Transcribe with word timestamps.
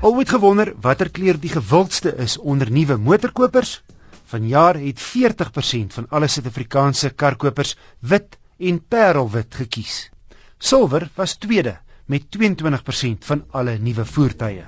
Al 0.00 0.14
ooit 0.16 0.30
gewonder 0.32 0.70
watter 0.80 1.10
kleur 1.12 1.36
die 1.36 1.50
gewildste 1.52 2.14
is 2.24 2.38
onder 2.38 2.70
nuwe 2.72 2.96
motorkopers? 2.96 3.82
Vanjaar 4.32 4.78
het 4.80 5.00
40% 5.00 5.92
van 5.96 6.06
alle 6.08 6.28
Suid-Afrikaanse 6.28 7.10
karkopers 7.10 7.74
wit 7.98 8.38
en 8.56 8.78
parelwit 8.88 9.54
gekies. 9.54 9.98
Silwer 10.58 11.10
was 11.14 11.36
tweede 11.36 11.74
met 12.06 12.24
22% 12.36 13.28
van 13.28 13.44
alle 13.50 13.76
nuwe 13.78 14.04
voertuie. 14.04 14.64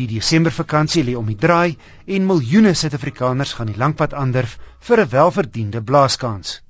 Die 0.00 0.08
Desembervakansie 0.14 1.04
lê 1.04 1.18
om 1.20 1.28
die 1.28 1.36
draai 1.36 1.76
en 2.06 2.26
miljoene 2.32 2.72
Suid-Afrikaners 2.72 3.52
gaan 3.60 3.68
die 3.68 3.76
lankpad 3.84 4.16
aandurf 4.16 4.56
vir 4.88 5.04
'n 5.04 5.12
welverdiende 5.18 5.82
blaaskans. 5.82 6.62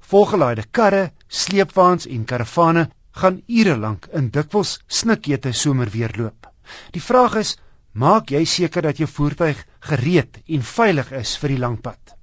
Volgelaaide 0.00 0.64
karre, 0.70 1.12
sleepwaens 1.28 2.06
en 2.06 2.24
karavane 2.24 2.88
gaan 3.20 3.42
ure 3.46 3.76
lank 3.76 4.08
in 4.20 4.30
dikwels 4.30 4.78
snikete 4.86 5.52
somerweer 5.52 6.12
loop. 6.16 6.50
Die 6.92 7.02
vraag 7.02 7.38
is: 7.42 7.56
maak 7.92 8.30
jy 8.30 8.44
seker 8.44 8.82
dat 8.82 8.98
jou 8.98 9.08
voertuig 9.08 9.64
gereed 9.90 10.42
en 10.46 10.62
veilig 10.62 11.12
is 11.12 11.36
vir 11.40 11.54
die 11.54 11.62
lankpad? 11.64 12.16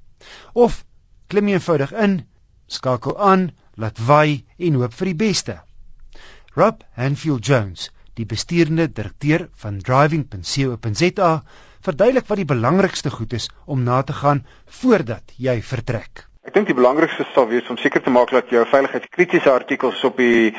Of 0.54 0.84
klim 1.28 1.48
eenvoudig 1.48 1.94
in, 2.06 2.22
skakel 2.68 3.18
aan, 3.18 3.52
laat 3.76 4.00
waai 4.00 4.46
en 4.58 4.80
hoop 4.82 4.94
vir 4.94 5.12
die 5.14 5.20
beste? 5.26 5.60
Rob 6.56 6.84
Hanfield 6.96 7.46
Jones 7.48 7.90
die 8.20 8.26
bestuurende 8.30 8.88
direkteur 8.88 9.48
van 9.62 9.80
driving.co.za 9.82 11.32
verduidelik 11.84 12.28
wat 12.30 12.42
die 12.42 12.52
belangrikste 12.52 13.12
goed 13.14 13.34
is 13.34 13.50
om 13.66 13.84
na 13.88 14.02
te 14.04 14.14
gaan 14.14 14.46
voordat 14.82 15.34
jy 15.48 15.58
vertrek. 15.74 16.28
Ek 16.44 16.52
dink 16.52 16.68
die 16.68 16.76
belangrikste 16.76 17.24
sal 17.32 17.46
wees 17.48 17.70
om 17.72 17.78
seker 17.80 18.02
te 18.04 18.12
maak 18.12 18.34
dat 18.36 18.50
jou 18.52 18.66
veiligheidskritiese 18.68 19.48
artikels 19.48 20.02
op 20.04 20.18
die 20.20 20.50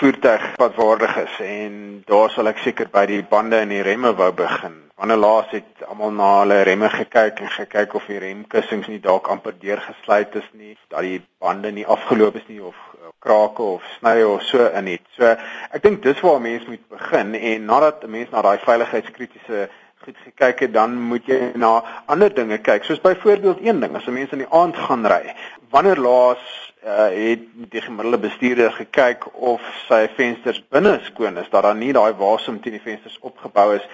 voertuig 0.00 0.48
padwaardig 0.58 1.12
is 1.20 1.36
en 1.44 1.76
daar 2.08 2.32
sal 2.34 2.50
ek 2.50 2.58
seker 2.64 2.90
by 2.90 3.04
die 3.06 3.20
bande 3.22 3.60
en 3.62 3.70
die 3.70 3.84
remme 3.86 4.10
wou 4.18 4.32
begin. 4.34 4.74
Wanneer 4.98 5.20
laas 5.22 5.54
het 5.54 5.84
almal 5.86 6.10
na 6.16 6.32
hulle 6.40 6.58
remme 6.66 6.90
gekyk 6.90 7.38
en 7.44 7.54
gekyk 7.54 7.94
of 7.94 8.10
die 8.10 8.18
remkussings 8.24 8.90
nie 8.90 8.98
dalk 9.04 9.30
amper 9.30 9.54
deurgesluit 9.62 10.34
is 10.42 10.48
nie, 10.58 10.74
dat 10.90 11.06
die 11.06 11.20
bande 11.38 11.70
nie 11.70 11.86
afgeloop 11.86 12.42
is 12.42 12.50
nie 12.50 12.58
of 12.58 12.74
krake 13.22 13.62
of 13.62 13.86
snye 14.00 14.26
of 14.26 14.42
so 14.42 14.66
in 14.66 14.90
het. 14.90 15.06
So 15.14 15.36
ek 15.70 15.84
dink 15.86 16.02
dis 16.02 16.18
waar 16.26 16.42
mense 16.42 16.66
moet 16.66 16.82
begin 16.90 17.38
en 17.38 17.70
nadat 17.70 18.02
'n 18.02 18.10
mens 18.10 18.34
na 18.34 18.42
daai 18.42 18.58
veiligheidskritiese 18.66 19.68
goed 20.08 20.24
gekyk 20.24 20.60
het, 20.64 20.72
dan 20.72 20.94
moet 21.10 21.26
jy 21.28 21.52
na 21.60 21.82
ander 22.08 22.32
dinge 22.34 22.58
kyk. 22.64 22.84
Soos 22.84 23.00
byvoorbeeld 23.04 23.60
een 23.60 23.80
ding, 23.80 23.96
as 23.96 24.06
'n 24.06 24.16
mens 24.16 24.32
in 24.32 24.44
die 24.44 24.52
aand 24.60 24.76
gaan 24.76 25.06
ry, 25.06 25.34
wanneer 25.70 26.00
laas 26.00 26.44
uh, 26.86 27.08
het 27.12 27.40
die 27.70 27.80
gemiddelde 27.80 28.18
bestuurder 28.18 28.72
gekyk 28.72 29.26
of 29.34 29.60
sy 29.88 30.08
vensters 30.16 30.62
binne 30.70 31.00
skoon 31.02 31.36
is, 31.36 31.50
dat 31.50 31.62
daar 31.62 31.76
nie 31.76 31.92
daai 31.92 32.14
wasem 32.16 32.60
teen 32.60 32.78
die 32.78 32.84
vensters 32.84 33.18
opgebou 33.20 33.74
is 33.74 33.88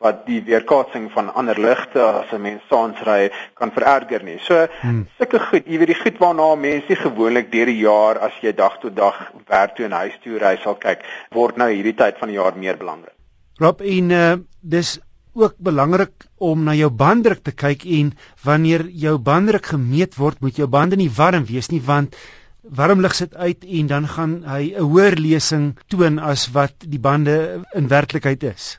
wat 0.00 0.24
die 0.26 0.40
weerkaatsing 0.42 1.10
van 1.12 1.28
ander 1.34 1.60
ligte 1.60 2.02
as 2.02 2.32
'n 2.32 2.40
mens 2.40 2.62
saans 2.68 2.98
ry 3.04 3.30
kan 3.54 3.70
vererger 3.70 4.24
nie. 4.24 4.38
So 4.38 4.66
hmm. 4.80 5.06
sulke 5.18 5.38
goed, 5.38 5.66
jy 5.66 5.78
weet 5.78 5.92
die 5.92 6.02
goed 6.02 6.18
waarna 6.18 6.54
mense 6.54 6.96
gewoonlik 6.96 7.52
deur 7.52 7.66
die 7.66 7.82
jaar 7.84 8.18
as 8.18 8.32
jy 8.40 8.54
dag 8.54 8.78
tot 8.80 8.96
dag 8.96 9.32
werk 9.46 9.76
toe 9.76 9.84
en 9.84 9.92
huis 9.92 10.18
toe 10.24 10.38
ry 10.38 10.56
sal 10.56 10.74
kyk, 10.74 11.04
word 11.30 11.56
nou 11.56 11.68
hierdie 11.68 11.94
tyd 11.94 12.18
van 12.18 12.28
die 12.28 12.40
jaar 12.40 12.56
meer 12.56 12.76
belangrik. 12.76 13.14
Rob 13.60 13.80
en 13.80 14.10
uh, 14.10 14.36
dis 14.60 14.98
ook 15.32 15.54
belangrik 15.58 16.26
om 16.38 16.64
na 16.64 16.74
jou 16.74 16.90
banddruk 16.90 17.42
te 17.42 17.52
kyk 17.52 17.84
en 17.84 18.12
wanneer 18.44 18.86
jou 18.88 19.18
banddruk 19.18 19.66
gemeet 19.72 20.16
word, 20.16 20.40
moet 20.40 20.56
jou 20.56 20.68
bande 20.68 20.96
nie 20.96 21.10
warm 21.16 21.44
wees 21.44 21.70
nie 21.70 21.82
want 21.84 22.16
warm 22.62 23.00
lig 23.00 23.14
sit 23.14 23.34
uit 23.34 23.64
en 23.64 23.86
dan 23.86 24.06
gaan 24.08 24.42
hy 24.44 24.74
'n 24.74 24.82
hoër 24.90 25.16
lesing 25.18 25.78
toon 25.88 26.18
as 26.18 26.50
wat 26.52 26.74
die 26.78 27.00
bande 27.00 27.64
in 27.74 27.88
werklikheid 27.88 28.42
is. 28.42 28.78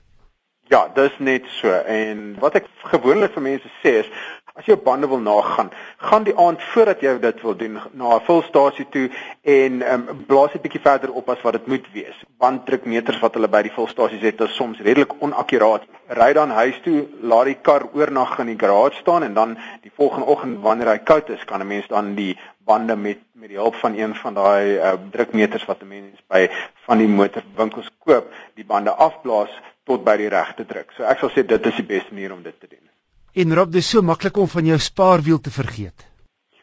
Ja, 0.70 0.88
dis 0.88 1.12
net 1.20 1.44
so. 1.60 1.72
En 1.72 2.40
wat 2.40 2.56
ek 2.56 2.68
gewoonlik 2.84 3.34
vir 3.34 3.44
mense 3.44 3.72
sê 3.84 4.00
is 4.04 4.12
as 4.56 4.66
jy 4.66 4.74
op 4.74 4.84
bande 4.84 5.08
wil 5.08 5.20
nagaan, 5.20 5.72
gaan 6.02 6.24
die 6.26 6.34
aand 6.38 6.64
voordat 6.74 7.02
jy 7.06 7.14
dit 7.22 7.42
wil 7.46 7.56
doen 7.56 7.78
na 7.94 8.16
'n 8.16 8.26
volstasie 8.26 8.86
toe 8.90 9.10
en 9.42 9.82
um, 9.94 10.26
blaas 10.28 10.52
dit 10.52 10.62
bietjie 10.62 10.82
verder 10.82 11.12
op 11.12 11.30
as 11.30 11.42
wat 11.42 11.54
dit 11.54 11.68
moet 11.68 11.86
wees. 11.94 12.18
Banddrukmeters 12.38 13.20
wat 13.20 13.34
hulle 13.34 13.48
by 13.48 13.62
die 13.62 13.74
volstasies 13.76 14.22
het, 14.22 14.42
is 14.42 14.56
soms 14.56 14.80
redelik 14.80 15.14
onakkuraat. 15.20 15.86
Ry 16.08 16.34
dan 16.34 16.50
huis 16.50 16.80
toe, 16.84 17.06
laat 17.22 17.46
die 17.46 17.58
kar 17.62 17.86
oornag 17.94 18.40
in 18.40 18.46
die 18.54 18.60
garage 18.60 18.98
staan 18.98 19.24
en 19.24 19.34
dan 19.34 19.58
die 19.82 19.92
volgende 19.96 20.26
oggend 20.26 20.62
wanneer 20.62 20.90
hy 20.90 20.98
koud 20.98 21.30
is, 21.30 21.46
kan 21.46 21.62
'n 21.62 21.68
mens 21.68 21.88
dan 21.88 22.16
die 22.16 22.38
bande 22.66 22.96
met 22.96 23.20
met 23.34 23.50
die 23.50 23.58
hulp 23.58 23.76
van 23.76 23.98
een 23.98 24.16
van 24.16 24.34
daai 24.34 24.78
uh, 24.78 24.94
drukmeters 25.12 25.66
wat 25.66 25.82
'n 25.82 25.88
mens 25.88 26.22
by 26.28 26.50
van 26.86 26.98
die 26.98 27.08
motorwinkels 27.08 27.90
koop, 28.06 28.34
die 28.54 28.66
bande 28.66 28.92
afblaas 28.92 29.50
tot 29.84 30.04
by 30.04 30.18
die 30.18 30.30
regte 30.30 30.66
druk. 30.66 30.92
So 30.92 31.04
ek 31.04 31.20
sal 31.20 31.30
sê 31.30 31.46
dit 31.46 31.66
is 31.66 31.76
die 31.76 31.90
beste 31.96 32.14
manier 32.14 32.34
om 32.34 32.44
dit 32.44 32.60
te 32.60 32.68
doen. 32.68 32.91
En 33.34 33.54
Rob, 33.56 33.72
dit 33.72 33.80
is 33.80 33.90
so 33.90 34.04
maklik 34.04 34.36
om 34.38 34.48
van 34.52 34.66
jou 34.66 34.78
spaarwiel 34.80 35.40
te 35.40 35.52
vergeet. 35.56 36.04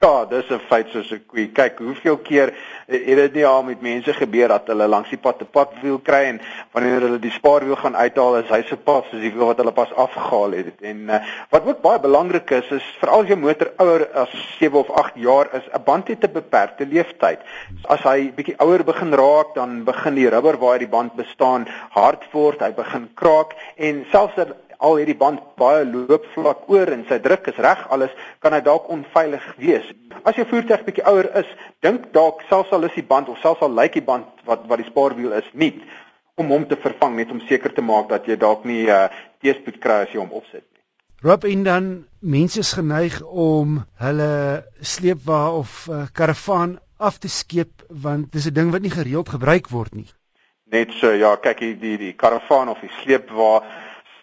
Ja, 0.01 0.25
dis 0.31 0.51
'n 0.51 0.61
feit 0.69 0.89
soos 0.89 1.11
'n 1.11 1.25
koei. 1.27 1.49
Kyk, 1.53 1.79
hoeveel 1.79 2.19
keer 2.19 2.53
het 2.87 3.17
dit 3.17 3.35
nie 3.35 3.47
al 3.47 3.63
met 3.63 3.81
mense 3.81 4.13
gebeur 4.13 4.49
dat 4.49 4.67
hulle 4.67 4.87
langs 4.87 5.09
die 5.09 5.19
pad 5.19 5.41
'n 5.41 5.49
padwiel 5.51 5.99
kry 5.99 6.23
en 6.25 6.41
wanneer 6.73 7.01
hulle 7.01 7.19
die 7.19 7.31
spaarwiel 7.31 7.77
gaan 7.77 7.97
uithaal, 7.97 8.37
is 8.37 8.49
hy 8.49 8.63
se 8.63 8.77
pad 8.77 9.05
soos 9.11 9.21
die 9.21 9.33
wiel 9.33 9.47
wat 9.47 9.57
hulle 9.57 9.73
pas 9.73 9.93
afgehaal 9.93 10.51
het. 10.51 10.81
En 10.81 10.97
uh, 11.09 11.25
wat 11.51 11.67
ook 11.67 11.81
baie 11.81 12.01
belangrik 12.01 12.51
is, 12.51 12.71
is 12.71 12.97
veral 13.01 13.21
as 13.21 13.29
jou 13.29 13.39
motor 13.39 13.73
ouer 13.77 14.09
as 14.15 14.31
7 14.59 14.79
of 14.79 14.91
8 14.91 15.13
jaar 15.15 15.49
is, 15.55 15.65
'n 15.73 15.83
band 15.85 16.09
het 16.09 16.25
'n 16.25 16.33
beperkte 16.33 16.87
lewensduur. 16.87 17.39
As 17.89 18.03
hy 18.03 18.33
bietjie 18.37 18.59
ouer 18.59 18.85
begin 18.85 19.13
raak, 19.15 19.55
dan 19.55 19.85
begin 19.85 20.15
die 20.15 20.29
rubber 20.29 20.59
waar 20.59 20.79
die 20.79 20.89
band 20.89 21.15
bestaan 21.17 21.67
hard 21.91 22.23
word, 22.33 22.61
hy 22.61 22.73
begin 22.73 23.11
kraak 23.15 23.57
en 23.77 24.07
selfs 24.11 24.37
al 24.79 24.99
hierdie 25.01 25.17
band 25.19 25.41
baie 25.59 25.85
loopvlak 25.85 26.69
oor 26.71 26.93
en 26.95 27.05
sy 27.09 27.19
druk 27.23 27.49
is 27.51 27.61
reg 27.65 27.85
alles, 27.95 28.13
kan 28.43 28.55
hy 28.55 28.61
dalk 28.67 28.91
onveilig 28.95 29.45
wees. 29.59 29.87
As 30.25 30.39
jou 30.39 30.47
voertuig 30.51 30.85
bietjie 30.87 31.07
ouer 31.11 31.31
is, 31.41 31.49
dink 31.83 32.11
dalk 32.15 32.45
selfs 32.49 32.73
al 32.73 32.87
is 32.89 32.95
die 32.95 33.07
band 33.07 33.31
of 33.33 33.41
selfs 33.43 33.65
al 33.67 33.75
lyk 33.75 33.99
die 33.99 34.07
band 34.07 34.45
wat 34.47 34.67
wat 34.71 34.83
die 34.83 34.91
spaarwiel 34.91 35.35
is 35.39 35.49
nie 35.53 35.75
om 36.39 36.53
hom 36.55 36.67
te 36.71 36.79
vervang 36.79 37.17
net 37.19 37.31
om 37.35 37.41
seker 37.49 37.73
te 37.75 37.83
maak 37.83 38.11
dat 38.13 38.29
jy 38.31 38.37
dalk 38.39 38.67
nie 38.69 38.85
uh, 38.87 39.09
teëspoed 39.43 39.81
kry 39.83 40.05
as 40.05 40.13
jy 40.15 40.21
hom 40.23 40.35
opsit 40.39 40.63
nie. 40.63 40.83
Rob 41.27 41.43
en 41.51 41.65
dan 41.67 41.87
mense 42.23 42.61
is 42.63 42.71
geneig 42.79 43.17
om 43.27 43.81
hulle 43.99 44.31
sleepwa 44.79 45.41
of 45.59 45.89
uh, 45.91 46.05
karavaan 46.15 46.77
af 46.99 47.19
te 47.19 47.31
skeep 47.31 47.83
want 47.91 48.31
dis 48.33 48.47
'n 48.47 48.55
ding 48.55 48.71
wat 48.71 48.83
nie 48.83 48.95
gereeld 48.95 49.29
gebruik 49.35 49.71
word 49.75 49.95
nie. 49.95 50.07
Net 50.71 50.93
so 51.01 51.11
ja, 51.11 51.35
kyk 51.37 51.59
hier 51.59 51.77
die 51.81 51.97
die 51.99 52.13
karavaan 52.13 52.69
of 52.69 52.81
die 52.81 52.93
sleepwa 53.03 53.63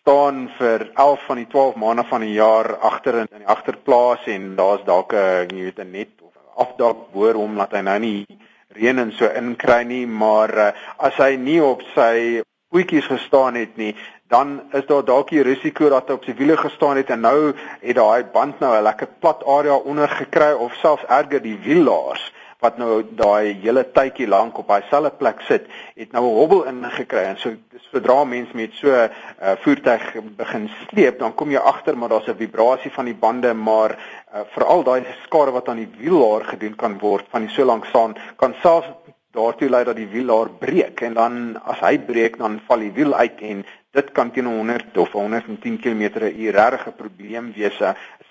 staan 0.06 0.52
vir 0.60 0.92
11 0.94 1.22
van 1.26 1.40
die 1.42 1.48
12 1.50 1.76
maande 1.82 2.04
van 2.06 2.22
die 2.22 2.36
jaar 2.38 2.76
agter 2.78 3.16
in, 3.24 3.30
die 3.40 3.48
agterplaas 3.50 4.28
en 4.30 4.52
daar's 4.56 4.84
dalk 4.86 5.14
'n 5.18 5.50
jy 5.50 5.64
weet 5.66 5.80
'n 5.82 5.92
net 5.92 6.12
of 6.22 6.34
afdak 6.64 6.98
boor 7.14 7.34
hom 7.34 7.58
laat 7.58 7.74
hy 7.74 7.82
nou 7.82 8.00
nie 8.00 8.28
reën 8.76 9.00
en 9.00 9.12
so 9.12 9.26
inkry 9.26 9.82
nie, 9.84 10.06
maar 10.06 10.54
uh, 10.58 10.72
as 10.98 11.18
hy 11.18 11.36
nie 11.36 11.58
op 11.64 11.82
sy 11.96 12.44
voetjies 12.70 13.08
gestaan 13.08 13.56
het 13.56 13.78
nie, 13.78 13.96
dan 14.30 14.62
is 14.74 14.86
daar 14.86 15.06
dalk 15.06 15.30
die 15.30 15.42
risiko 15.42 15.90
dat 15.90 16.08
hy 16.08 16.14
op 16.14 16.26
sy 16.26 16.36
wiele 16.38 16.58
gestaan 16.58 16.98
het 17.02 17.10
en 17.10 17.26
nou 17.26 17.54
het 17.82 17.96
daai 17.96 18.24
band 18.34 18.60
nou 18.60 18.76
'n 18.78 18.84
lekker 18.84 19.10
plat 19.20 19.42
area 19.58 19.76
onder 19.76 20.10
gekry 20.10 20.54
of 20.54 20.74
selfs 20.84 21.06
erger 21.10 21.42
die 21.42 21.58
wiellaars 21.58 22.32
wat 22.60 22.78
nou 22.78 23.04
daai 23.18 23.54
hele 23.62 23.84
tydjie 23.92 24.28
lank 24.28 24.58
op 24.58 24.68
daai 24.68 24.84
selfde 24.90 25.12
plek 25.20 25.42
sit, 25.48 25.68
het 25.96 26.12
nou 26.12 26.24
'n 26.26 26.36
hobbel 26.40 26.64
ingekry 26.72 27.24
en 27.24 27.38
so 27.38 27.54
sodra 27.92 28.24
mens 28.24 28.52
met 28.54 28.74
so 28.74 28.90
'n 28.90 29.10
uh, 29.42 29.56
voertuig 29.64 30.04
begin 30.38 30.70
sleep, 30.88 31.20
dan 31.20 31.36
kom 31.36 31.52
jy 31.52 31.60
agter 31.60 31.98
maar 31.98 32.10
daar's 32.10 32.28
'n 32.28 32.38
vibrasie 32.38 32.92
van 32.92 33.06
die 33.06 33.20
bande, 33.26 33.54
maar 33.54 33.92
uh, 33.92 34.42
veral 34.54 34.84
daai 34.84 35.04
skade 35.24 35.52
wat 35.52 35.70
aan 35.70 35.78
die 35.84 35.92
wielaar 35.98 36.44
gedoen 36.44 36.76
kan 36.76 37.00
word 37.00 37.26
van 37.30 37.42
die 37.42 37.50
so 37.50 37.66
lank 37.66 37.86
staan, 37.86 38.16
kan 38.36 38.56
selfs 38.62 38.88
daartoe 39.36 39.70
lei 39.70 39.84
dat 39.84 39.96
die 39.96 40.08
wielaar 40.08 40.50
breek 40.50 41.02
en 41.02 41.14
dan 41.14 41.34
as 41.66 41.80
hy 41.80 41.98
breek 42.00 42.38
dan 42.38 42.62
val 42.68 42.80
die 42.80 42.94
wiel 42.96 43.14
uit 43.14 43.42
en 43.42 43.66
dit 43.96 44.12
kan 44.12 44.32
teen 44.32 44.46
100 44.46 44.98
of 44.98 45.12
110 45.12 45.80
km/h 45.84 46.52
regtig 46.58 46.88
'n 46.88 46.96
probleem 46.96 47.54
wees. 47.56 47.80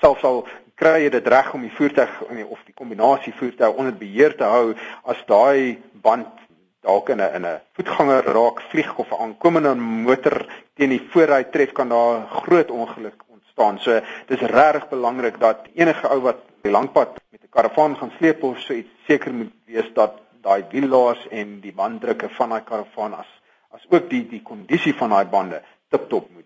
Selfs 0.00 0.24
al 0.24 0.46
kry 0.74 1.04
jy 1.04 1.10
dit 1.10 1.26
reg 1.26 1.52
om 1.54 1.62
die 1.62 1.74
voertuig 1.74 2.22
of 2.26 2.62
die 2.66 2.74
kombinasie 2.74 3.34
voertuig 3.38 3.76
onder 3.78 3.94
beheer 3.94 4.36
te 4.36 4.44
hou 4.44 4.74
as 5.04 5.20
daai 5.26 5.78
band 6.02 6.44
dalk 6.84 7.08
in 7.08 7.20
'n 7.20 7.34
in 7.36 7.46
'n 7.46 7.60
voetganger 7.76 8.24
raak 8.36 8.60
vlieg 8.70 8.98
of 8.98 9.10
'n 9.10 9.20
aankomende 9.24 9.74
motor 9.74 10.46
teen 10.76 10.90
die 10.90 11.06
voorry 11.10 11.44
tref 11.44 11.72
kan 11.72 11.88
daar 11.88 12.26
groot 12.26 12.70
ongeluk 12.70 13.22
ontstaan. 13.28 13.78
So 13.78 14.00
dis 14.26 14.40
regtig 14.40 14.88
belangrik 14.88 15.38
dat 15.40 15.58
enige 15.74 16.08
ou 16.08 16.20
wat 16.20 16.40
die 16.62 16.70
langpad 16.70 17.20
met 17.30 17.42
'n 17.42 17.54
karavaan 17.56 17.96
gaan 17.96 18.12
sleep 18.18 18.42
of 18.42 18.58
so 18.58 18.72
iets 18.72 18.92
seker 19.06 19.32
moet 19.34 19.52
wees 19.66 19.92
dat 19.94 20.12
daai 20.42 20.64
wiellaas 20.70 21.28
en 21.30 21.60
die 21.60 21.72
banddrukke 21.72 22.28
van 22.28 22.48
daai 22.48 22.64
karavaan 22.64 23.14
as 23.14 23.30
as 23.70 23.86
ook 23.88 24.10
die 24.10 24.28
die 24.28 24.42
kondisie 24.42 24.94
van 24.94 25.10
daai 25.10 25.24
bande 25.24 25.62
tip-top 25.88 26.30
moet 26.30 26.43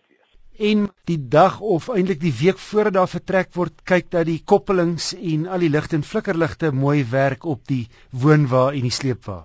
en 0.58 0.88
die 1.06 1.18
dag 1.30 1.60
of 1.60 1.88
eintlik 1.88 2.20
die 2.20 2.34
week 2.40 2.58
voor 2.58 2.90
daar 2.90 3.08
vertrek 3.08 3.54
word 3.54 3.84
kyk 3.84 4.10
dat 4.10 4.26
die 4.26 4.40
koppelings 4.44 5.12
en 5.14 5.46
al 5.46 5.64
die 5.64 5.70
ligte 5.70 5.96
en 5.96 6.02
flikkerligte 6.02 6.72
mooi 6.72 7.04
werk 7.10 7.44
op 7.44 7.64
die 7.66 7.86
woonwa 8.10 8.68
en 8.72 8.82
die 8.88 8.94
sleepwa. 8.94 9.44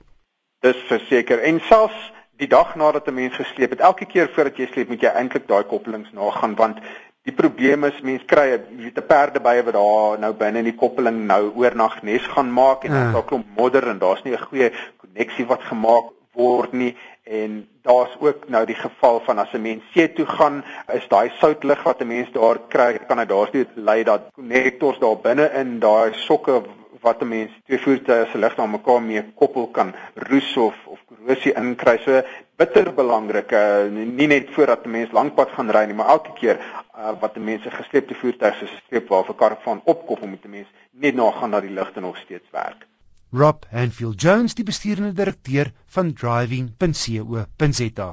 Dis 0.65 0.79
verseker 0.89 1.43
en 1.43 1.61
selfs 1.69 2.11
die 2.41 2.49
dag 2.49 2.75
nadat 2.75 3.07
'n 3.07 3.13
mens 3.13 3.35
gesleep 3.35 3.69
het, 3.69 3.79
elke 3.79 4.05
keer 4.05 4.29
voordat 4.35 4.57
jy 4.57 4.67
sleep, 4.67 4.89
moet 4.89 5.01
jy 5.01 5.09
eintlik 5.09 5.47
daai 5.47 5.63
koppelings 5.63 6.11
nagaan 6.11 6.55
want 6.55 6.79
die 7.23 7.35
probleem 7.35 7.85
is 7.87 8.01
mense 8.03 8.25
kry 8.27 8.49
jy 8.49 8.57
weet 8.79 8.97
'n 8.97 9.07
perdebye 9.07 9.63
wat 9.67 9.73
daar 9.73 10.19
nou 10.19 10.33
binne 10.33 10.59
in 10.59 10.71
die 10.71 10.79
koppeling 10.83 11.25
nou 11.27 11.53
oornag 11.55 12.01
nes 12.03 12.25
gaan 12.35 12.51
maak 12.51 12.83
en 12.83 12.91
ja. 12.91 12.97
daar's 12.97 13.23
'n 13.23 13.27
klomp 13.27 13.47
modder 13.57 13.87
en 13.87 13.99
daar's 13.99 14.23
nie 14.23 14.33
'n 14.33 14.45
goeie 14.49 14.71
koneksie 14.97 15.45
wat 15.45 15.61
gemaak 15.61 16.11
word 16.33 16.73
nie 16.73 16.95
en 17.23 17.67
daar's 17.81 18.15
ook 18.19 18.49
nou 18.49 18.65
die 18.65 18.75
geval 18.75 19.21
van 19.25 19.37
as 19.37 19.53
'n 19.53 19.61
mens 19.61 19.83
see 19.93 20.13
toe 20.13 20.25
gaan 20.25 20.63
is 20.93 21.07
daai 21.07 21.31
soutlig 21.39 21.83
wat 21.83 22.01
'n 22.01 22.07
mens 22.07 22.31
daar 22.31 22.59
kry 22.67 22.97
kan 23.07 23.17
dit 23.17 23.29
daarsteeds 23.29 23.71
lei 23.75 24.03
dat 24.03 24.21
konnektors 24.33 24.99
daar 24.99 25.17
binne 25.17 25.51
in 25.53 25.79
daai 25.79 26.13
sokke 26.13 26.61
wat 27.03 27.21
'n 27.21 27.27
mens 27.27 27.51
twee 27.65 27.79
voertuie 27.79 28.25
se 28.31 28.37
ligte 28.37 28.61
aan 28.61 28.69
mekaar 28.69 29.01
mee 29.01 29.23
koppel 29.35 29.67
kan 29.67 29.95
roes 30.13 30.57
of 30.57 30.75
of 30.85 30.99
korrosie 31.07 31.53
inkry. 31.53 31.97
So 32.05 32.21
bitter 32.55 32.93
belangrik, 32.93 33.51
uh, 33.51 33.85
nie 34.19 34.27
net 34.27 34.49
voordat 34.55 34.85
'n 34.85 34.91
mens 34.91 35.11
lankpad 35.11 35.49
gaan 35.51 35.71
ry 35.71 35.83
nie, 35.85 35.93
maar 35.93 36.07
elke 36.07 36.33
keer 36.33 36.57
uh, 36.97 37.11
wat 37.19 37.35
'n 37.35 37.43
mens 37.43 37.65
'n 37.65 37.71
gesleepte 37.71 38.15
voertuig 38.15 38.55
soos 38.55 38.71
'n 38.71 38.81
sleepwa 38.87 39.19
of 39.19 39.29
'n 39.29 39.35
kar 39.35 39.57
van 39.61 39.81
opkoppel 39.83 40.27
moet 40.27 40.45
'n 40.45 40.49
mens 40.49 40.67
net 40.91 41.15
nagaan 41.15 41.51
dat 41.51 41.61
die 41.61 41.71
ligte 41.79 41.99
nog 41.99 42.17
steeds 42.17 42.49
werk. 42.51 42.87
Rob 43.33 43.63
Hanfield 43.71 44.21
Jones, 44.21 44.53
die 44.53 44.63
bestuurende 44.65 45.13
direkteur 45.17 45.71
van 45.95 46.11
driving.co.za. 46.13 48.09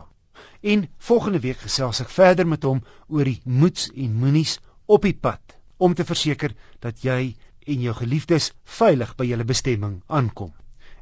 En 0.61 0.89
volgende 0.97 1.41
week 1.45 1.61
gesels 1.61 2.01
ek 2.01 2.15
verder 2.15 2.49
met 2.49 2.65
hom 2.65 2.81
oor 3.13 3.29
die 3.29 3.43
moets 3.45 3.91
en 3.93 4.15
moenies 4.23 4.55
op 4.97 5.05
die 5.05 5.13
pad 5.27 5.59
om 5.77 5.93
te 5.99 6.09
verseker 6.09 6.57
dat 6.87 7.05
jy 7.05 7.19
en 7.69 7.85
jou 7.85 7.95
geliefdes 8.01 8.49
veilig 8.79 9.13
by 9.21 9.29
julle 9.29 9.49
bestemming 9.53 10.01
aankom. 10.09 10.55